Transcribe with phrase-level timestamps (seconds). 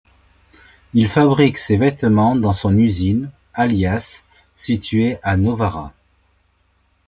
[0.95, 4.23] Il fabrique ses vêtements dans son usine, Alias,
[4.55, 5.93] située à Novara.